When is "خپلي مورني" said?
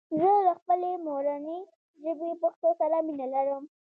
0.59-1.59